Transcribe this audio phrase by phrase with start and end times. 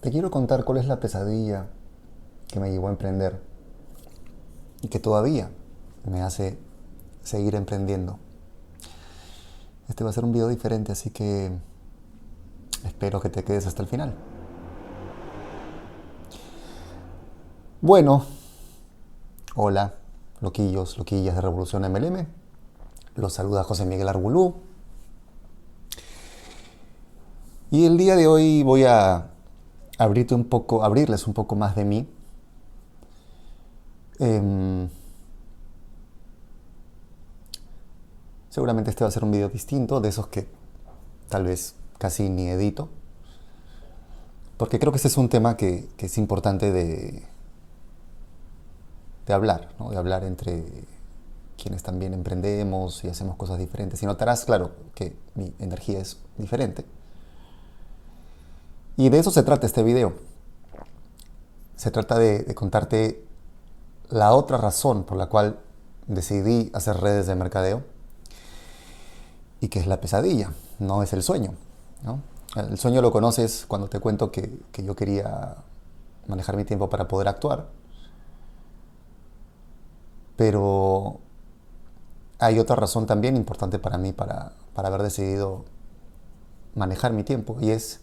[0.00, 1.66] Te quiero contar cuál es la pesadilla
[2.48, 3.38] que me llevó a emprender
[4.80, 5.50] y que todavía
[6.04, 6.58] me hace
[7.22, 8.18] seguir emprendiendo.
[9.88, 11.52] Este va a ser un video diferente, así que
[12.84, 14.14] espero que te quedes hasta el final.
[17.82, 18.24] Bueno,
[19.54, 19.94] hola,
[20.40, 22.26] loquillos, loquillas de Revolución MLM.
[23.16, 24.54] Los saluda José Miguel Argulú.
[27.70, 29.29] Y el día de hoy voy a
[30.00, 32.08] abrirte un poco, abrirles un poco más de mí.
[34.18, 34.88] Em,
[38.48, 40.48] seguramente este va a ser un video distinto, de esos que
[41.28, 42.88] tal vez casi ni edito.
[44.56, 47.22] Porque creo que este es un tema que, es importante de,
[49.26, 50.64] de hablar, de hablar entre
[51.62, 54.02] quienes también emprendemos y hacemos cosas diferentes.
[54.02, 56.86] Y notarás, claro, que mi energía es diferente.
[58.96, 60.14] Y de eso se trata este video.
[61.76, 63.24] Se trata de, contarte
[64.10, 65.58] la otra razón por la cual
[66.06, 67.82] decidí hacer redes de mercadeo
[69.60, 71.54] y que es la pesadilla, no es el sueño.
[72.56, 75.56] El sueño lo conoces cuando te cuento que, yo quería
[76.26, 77.68] manejar mi tiempo para poder actuar,
[80.36, 81.20] pero
[82.38, 85.64] hay otra razón también importante para mí para, para haber decidido
[86.74, 88.00] manejar mi tiempo y es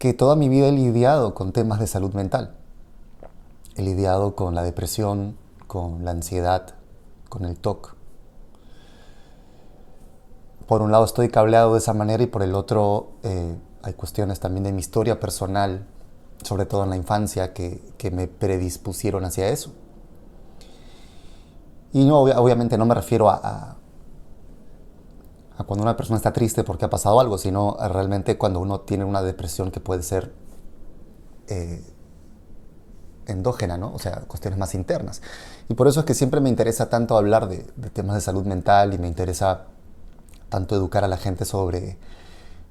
[0.00, 2.54] que toda mi vida he lidiado con temas de salud mental.
[3.76, 6.74] He lidiado con la depresión, con la ansiedad,
[7.28, 7.94] con el TOC.
[10.66, 14.40] Por un lado estoy cableado de esa manera y por el otro eh, hay cuestiones
[14.40, 15.86] también de mi historia personal,
[16.44, 19.70] sobre todo en la infancia, que, me predispusieron hacia eso.
[21.92, 23.76] Y no, obviamente no me refiero a
[25.64, 29.22] cuando una persona está triste porque ha pasado algo, sino realmente cuando uno tiene una
[29.22, 30.32] depresión que puede ser
[31.48, 31.82] eh,
[33.26, 33.92] endógena, ¿no?
[33.94, 35.22] O sea, cuestiones más internas.
[35.68, 37.58] Y por eso es que siempre me interesa tanto hablar de,
[37.92, 39.66] temas de salud mental y me interesa
[40.48, 41.98] tanto educar a la gente sobre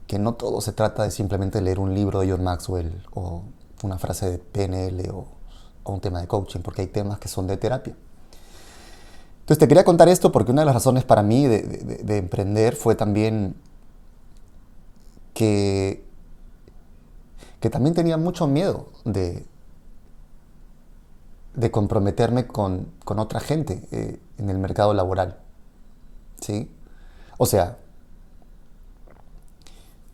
[0.08, 3.44] que no todo se trata de simplemente leer un libro de John Maxwell o
[3.84, 5.28] una frase de PNL o
[5.86, 7.96] un tema de coaching, porque hay temas que son de terapia.
[9.50, 12.94] Entonces te quería contar esto porque una de las razones para mí de, emprender fue
[12.94, 13.56] también
[15.34, 16.04] que,
[17.60, 19.44] que también tenía mucho miedo de,
[21.56, 25.40] de comprometerme con, otra gente eh, en el mercado laboral.
[26.40, 26.70] ¿Sí?
[27.40, 27.80] O sea,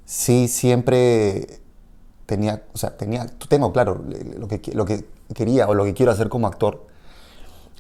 [0.06, 1.60] sí siempre
[2.26, 4.02] tenía, o sea, tenía, tengo claro
[4.38, 6.95] lo que, lo que quería o lo que quiero hacer como actor,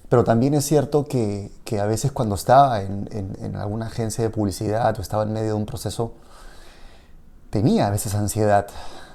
[0.09, 4.29] pero también es cierto que, que a veces cuando estaba en, en, alguna agencia de
[4.29, 6.13] publicidad o estaba en medio de un proceso,
[7.49, 8.67] tenía a veces ansiedad,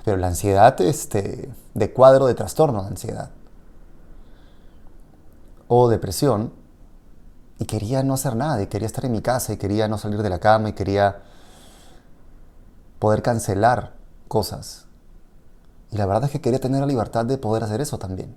[0.04, 3.30] pero la ansiedad este, de cuadro de trastorno de ansiedad
[5.68, 6.52] o depresión,
[7.60, 10.20] y quería no hacer nada, y quería estar en mi casa, y quería no salir
[10.20, 11.22] de la cama, y quería
[12.98, 13.92] poder cancelar
[14.26, 14.86] cosas.
[15.92, 18.34] Y la verdad es que quería tener la libertad de poder hacer eso también.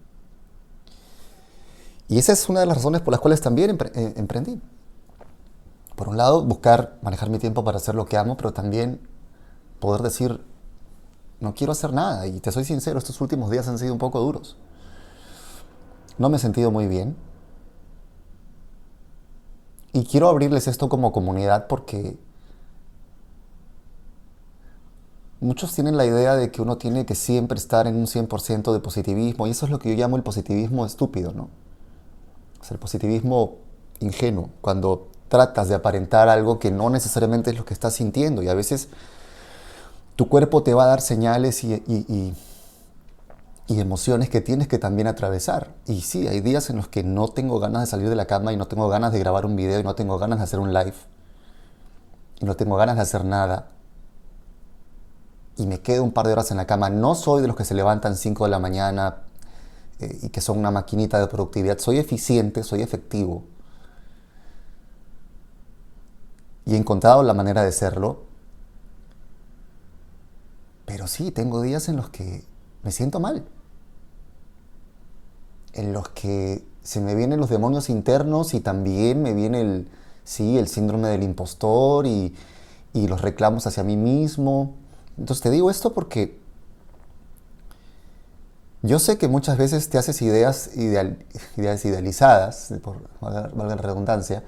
[2.13, 4.62] Y esa es una de las razones por las cuales también eh, emprendí.
[5.96, 9.00] Por un lado, buscar manejar mi tiempo para hacer lo que amo, pero también
[9.79, 10.40] poder decir,
[11.40, 12.28] no quiero hacer nada.
[12.28, 14.57] Y te soy sincero, estos últimos días han sido un poco duros.
[16.19, 17.16] No me he sentido muy bien.
[19.91, 22.16] Y quiero abrirles esto como comunidad porque
[25.40, 28.79] muchos tienen la idea de que uno tiene que siempre estar en un 100% de
[28.81, 31.62] positivismo y eso es lo que yo llamo el positivismo estúpido, ¿no?
[32.72, 33.57] El positivismo
[34.00, 38.50] ingenuo, cuando tratas de aparentar algo que no necesariamente es lo que estás sintiendo y
[38.50, 38.90] a veces
[40.16, 42.35] tu cuerpo te va a dar señales y, y,
[43.68, 45.73] emociones que tienes que también atravesar.
[45.88, 48.53] Y sí, hay días en los que no tengo ganas de salir de la cama
[48.53, 50.72] y no tengo ganas de grabar un video y no tengo ganas de hacer un
[50.72, 50.94] live
[52.40, 53.70] y no tengo ganas de hacer nada.
[55.58, 56.90] Y me quedo un par de horas en la cama.
[56.91, 59.23] No soy de los que se levantan 5 de la mañana,
[59.99, 61.78] eh, y que son una maquinita de productividad.
[61.79, 63.43] Soy eficiente, soy efectivo.
[66.66, 68.23] Y he encontrado la manera de serlo.
[70.85, 72.43] Pero sí, tengo días en los que
[72.84, 73.43] me siento mal.
[75.73, 79.90] En los que se me vienen los demonios internos y también me viene el,
[80.23, 82.35] sí, el síndrome del impostor y,
[82.93, 84.75] y los reclamos hacia mí mismo.
[85.17, 86.42] Entonces te digo esto porque
[88.84, 94.44] yo sé que muchas veces te haces ideas, idealizadas, por valga la redundancia,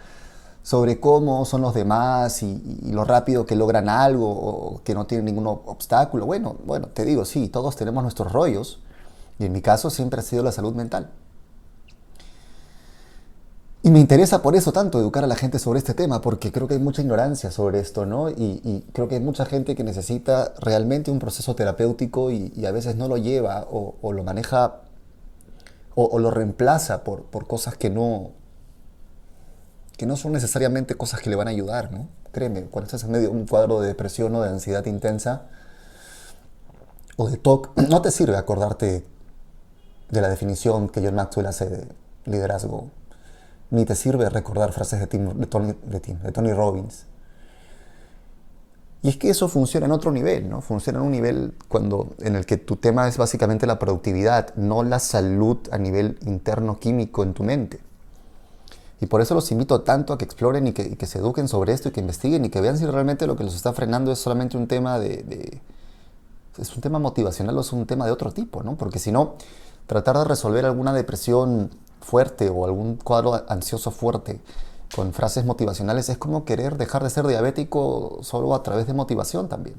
[0.62, 5.26] sobre cómo son los demás y, lo rápido que logran algo o que no tienen
[5.26, 6.26] ningún obstáculo.
[6.26, 8.82] Bueno, bueno, te digo, sí, todos tenemos nuestros rollos
[9.40, 11.10] y en mi caso siempre ha sido la salud mental.
[13.86, 16.68] Y me interesa por eso tanto educar a la gente sobre este tema, porque creo
[16.68, 18.32] que hay mucha ignorancia sobre esto, ¿no?
[18.32, 22.96] Y, creo que hay mucha gente que necesita realmente un proceso terapéutico y, a veces
[22.96, 24.82] no lo lleva o, lo maneja
[25.94, 28.32] o, lo reemplaza por, cosas que no,
[29.98, 32.08] que no son necesariamente cosas que le van a ayudar, ¿no?
[32.32, 35.44] Créeme, cuando estás en medio de un cuadro de depresión o de ansiedad intensa
[37.18, 39.06] o de TOC, no te sirve acordarte
[40.10, 41.88] de la definición que John Maxwell hace de
[42.26, 42.90] liderazgo
[43.72, 47.06] ni te sirve recordar frases de, Tony, de, Tony Robbins.
[49.02, 50.62] Y es que eso funciona en otro nivel, ¿no?
[50.62, 54.84] Funciona en un nivel cuando, en el que tu tema es básicamente la productividad, no
[54.84, 57.80] la salud a nivel interno químico en tu mente.
[59.02, 61.90] Y por eso los invito tanto a que exploren y que, se eduquen sobre esto
[61.90, 64.58] y que investiguen y que vean si realmente lo que los está frenando es solamente
[64.58, 65.62] un tema de, de
[66.58, 68.76] es un tema motivacional o es un tema de otro tipo, ¿no?
[68.76, 69.36] Porque si no,
[69.88, 71.72] tratar de resolver alguna depresión
[72.02, 74.40] fuerte o algún cuadro ansioso fuerte
[74.96, 79.50] con frases motivacionales es como querer dejar de ser diabético solo a través de motivación
[79.50, 79.76] también.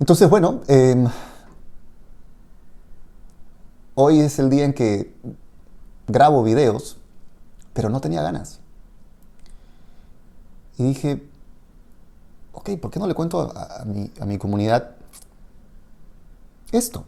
[0.00, 1.08] Entonces, bueno, em,
[3.94, 5.14] hoy es el día en que
[6.08, 6.98] grabo videos,
[7.72, 8.60] pero no tenía ganas.
[10.76, 11.26] Y dije,
[12.52, 14.90] ok, ¿por qué no le cuento a, mi, a mi comunidad
[16.72, 17.04] esto?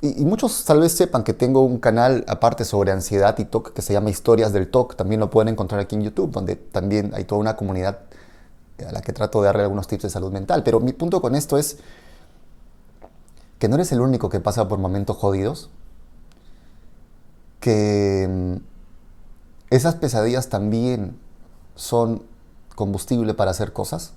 [0.00, 3.82] Y, muchos tal vez sepan que tengo un canal aparte sobre ansiedad y TOC que
[3.82, 4.94] se llama Historias del TOC.
[4.94, 8.00] También lo pueden encontrar aquí en YouTube, donde también hay toda una comunidad
[8.86, 10.62] a la que trato de darle algunos tips de salud mental.
[10.62, 11.78] Pero mi punto con esto es
[13.58, 15.70] que no eres el único que pasa por momentos jodidos,
[17.60, 18.56] que mm,
[19.70, 21.18] esas pesadillas también
[21.74, 22.22] son
[22.74, 24.12] combustible para hacer cosas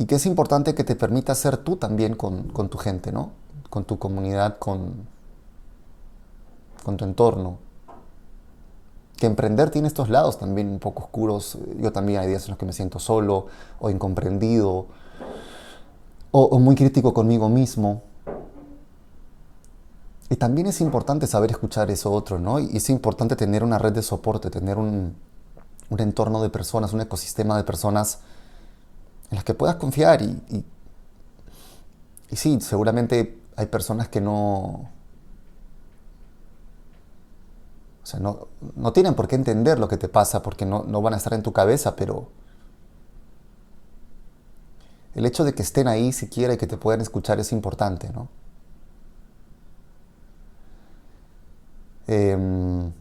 [0.00, 3.32] y que es importante que te permita ser tú también con, tu gente, ¿no?
[3.68, 5.06] Con tu comunidad, con,
[6.82, 7.58] con tu entorno.
[9.18, 11.58] Que emprender tiene estos lados también un poco oscuros.
[11.78, 13.48] Yo también hay días en los que me siento solo
[13.78, 14.86] o incomprendido
[16.30, 18.00] o, o muy crítico conmigo mismo.
[20.30, 22.58] Y también es importante saber escuchar eso otro, ¿no?
[22.58, 25.14] Y es importante tener una red de soporte, tener un,
[25.90, 28.20] un entorno de personas, un ecosistema de personas
[29.30, 30.64] en las que puedas confiar y,
[32.30, 34.90] y, sí, seguramente hay personas que no,
[38.02, 41.00] o sea, no, no, tienen por qué entender lo que te pasa porque no, no,
[41.02, 42.28] van a estar en tu cabeza, pero
[45.14, 48.28] el hecho de que estén ahí siquiera y que te puedan escuchar es importante, ¿no?
[52.06, 52.92] Em,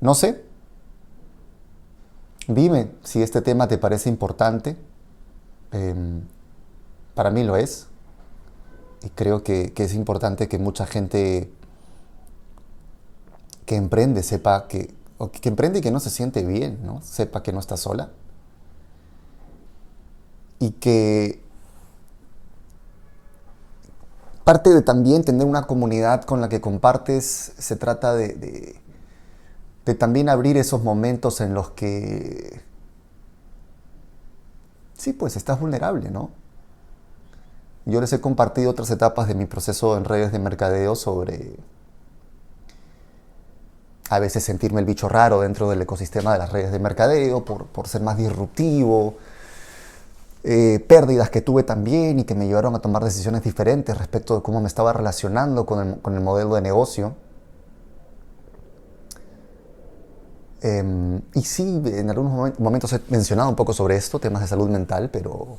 [0.00, 0.45] no sé,
[2.48, 4.76] Dime si este tema te parece importante.
[5.72, 6.22] Em,
[7.14, 7.88] para mí lo es.
[9.02, 11.50] Y creo que, es importante que mucha gente
[13.64, 14.94] que emprende sepa que,
[15.40, 17.02] que emprende y que no se siente bien, ¿no?
[17.02, 18.10] Sepa que no está sola.
[20.58, 21.42] Y que
[24.44, 28.80] parte de también tener una comunidad con la que compartes se trata de de
[29.94, 32.60] también abrir esos momentos en los que,
[34.96, 36.30] sí, pues estás vulnerable, ¿no?
[37.84, 41.56] Yo les he compartido otras etapas de mi proceso en redes de mercadeo sobre
[44.10, 47.88] a veces sentirme el bicho raro dentro del ecosistema de las redes de mercadeo por,
[47.88, 49.14] ser más disruptivo,
[50.42, 54.42] eh, pérdidas que tuve también y que me llevaron a tomar decisiones diferentes respecto de
[54.42, 57.14] cómo me estaba relacionando con el, con el modelo de negocio.
[60.66, 64.68] Em, y sí, en algunos momentos he mencionado un poco sobre esto, temas de salud
[64.68, 65.58] mental, pero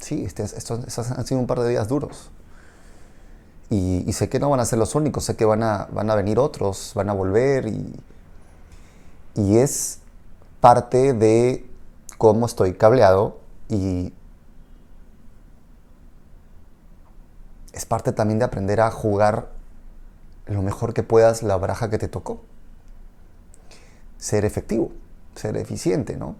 [0.00, 2.32] sí, este, estos, han sido un par de días duros.
[3.70, 6.90] Y, sé que no van a ser los únicos, sé que van a, venir otros,
[6.96, 7.94] van a volver y,
[9.36, 10.00] y es
[10.60, 11.64] parte de
[12.18, 13.38] cómo estoy cableado
[13.68, 14.12] y
[17.72, 19.50] es parte también de aprender a jugar
[20.46, 22.40] lo mejor que puedas la baraja que te tocó
[24.22, 24.92] ser efectivo,
[25.34, 26.36] ser eficiente, ¿no?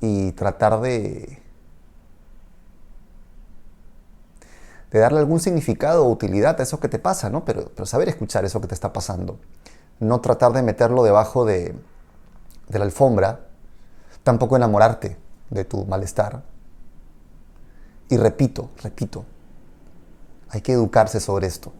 [0.00, 1.42] Y tratar de,
[4.90, 7.44] de darle algún significado o utilidad a eso que te pasa, ¿no?
[7.44, 9.38] Pero, pero saber escuchar eso que te está pasando.
[10.00, 11.74] No tratar de meterlo debajo de,
[12.68, 13.40] de la alfombra,
[14.22, 15.18] tampoco enamorarte
[15.50, 16.42] de tu malestar.
[18.08, 19.26] Y repito, repito,
[20.50, 21.72] Hay que educarse sobre esto.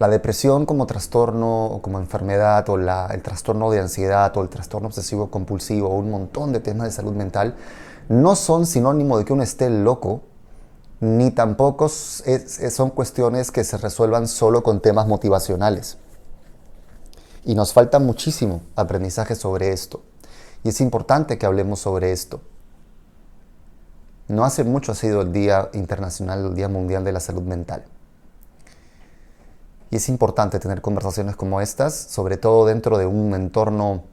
[0.00, 4.88] La depresión como trastorno o como enfermedad o el trastorno de ansiedad o el trastorno
[4.88, 7.54] obsesivo compulsivo o un montón de temas de salud mental
[8.08, 10.22] no son sinónimo de que uno esté loco,
[11.00, 15.98] ni tampoco son cuestiones que se resuelvan solo con temas motivacionales.
[17.44, 20.02] Y nos falta muchísimo aprendizaje sobre esto.
[20.64, 22.40] Y es importante que hablemos sobre esto.
[24.28, 27.84] No hace mucho ha sido el Día Internacional, el Día Mundial de la Salud Mental.
[29.90, 34.04] Y es importante tener conversaciones como estas, sobre todo dentro de un entorno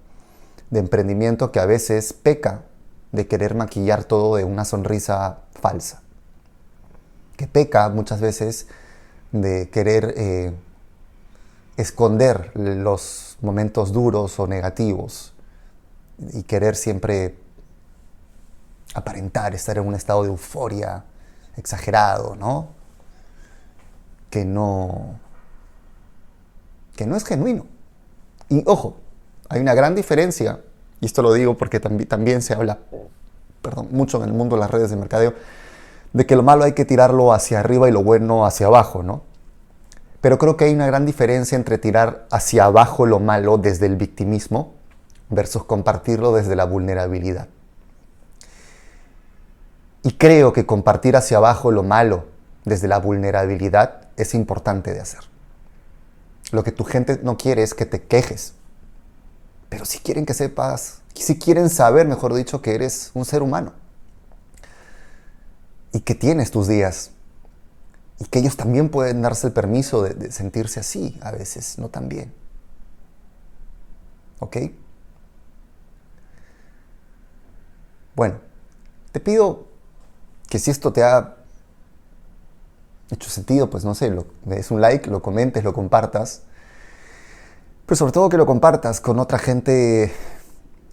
[0.71, 2.63] de emprendimiento que a veces peca
[3.11, 6.01] de querer maquillar todo de una sonrisa falsa.
[7.35, 8.67] Que peca muchas veces
[9.31, 10.53] de querer eh,
[11.77, 15.33] esconder los momentos duros o negativos
[16.33, 17.37] y querer siempre
[18.95, 21.05] aparentar estar en un estado de euforia
[21.55, 22.69] exagerado, ¿no?
[24.31, 25.19] Que no
[26.97, 27.65] que no es genuino.
[28.49, 28.97] Y ojo,
[29.47, 30.59] hay una gran diferencia,
[30.99, 32.79] y esto lo digo porque también se habla,
[33.61, 35.33] perdón, mucho en el mundo de las redes de mercadeo,
[36.11, 39.21] de que lo malo hay que tirarlo hacia arriba y lo bueno hacia abajo, ¿no?
[40.19, 43.95] Pero creo que hay una gran diferencia entre tirar hacia abajo lo malo desde el
[43.95, 44.73] victimismo
[45.29, 47.47] versus compartirlo desde la vulnerabilidad.
[50.01, 52.25] Y creo que compartir hacia abajo lo malo
[52.65, 55.36] desde la vulnerabilidad es importante de hacer.
[56.51, 58.53] Lo que tu gente no quiere es que te quejes.
[59.69, 63.73] Pero si quieren que sepas, si quieren saber, mejor dicho, que eres un ser humano.
[65.91, 67.11] Y que tienes tus días
[68.19, 72.09] y que ellos también pueden darse el permiso de, sentirse así a veces, no tan
[72.09, 72.33] bien.
[74.39, 74.57] ¿Ok?
[78.15, 78.39] Bueno,
[79.11, 79.67] te pido
[80.49, 81.36] que si esto te ha
[83.09, 86.43] hecho sentido, pues no sé, lo, me des un like, lo comentes, lo compartas.
[87.85, 90.11] Pero sobre todo que lo compartas con otra gente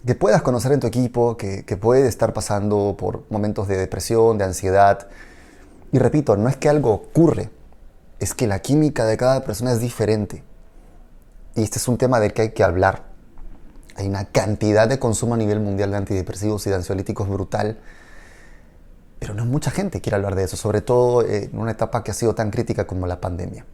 [0.05, 4.37] que puedas conocer en tu equipo, que, que puede estar pasando por momentos de depresión,
[4.37, 5.07] de ansiedad,
[5.91, 7.49] y repito, no es que algo ocurre,
[8.19, 10.43] es que la química de cada persona es diferente.
[11.55, 13.03] Y este es un tema del que hay que hablar.
[13.95, 17.79] Hay una cantidad de consumo a nivel mundial de antidepresivos y de ansiolíticos brutal,
[19.19, 22.13] pero no mucha gente quiere hablar de eso, sobre todo en una etapa que ha
[22.13, 23.65] sido tan crítica como la pandemia.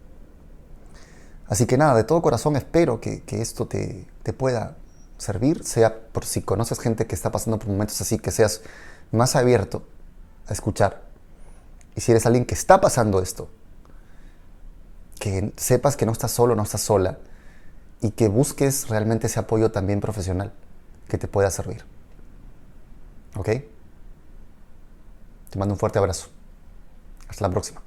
[1.47, 4.77] Así que nada, de todo corazón espero que, que esto te, te pueda
[5.17, 8.61] servir, sea por si conoces gente que está pasando por momentos así, que seas
[9.11, 9.83] más abierto
[10.47, 11.11] a escuchar
[11.95, 13.49] y si eres alguien que está pasando esto,
[15.19, 17.19] que sepas que no estás solo, no estás sola
[18.01, 20.53] y que busques realmente ese apoyo también profesional
[21.07, 21.83] que te pueda servir.
[23.35, 23.49] ¿Ok?
[25.51, 26.29] Te mando un fuerte abrazo.
[27.27, 27.81] Hasta la próxima.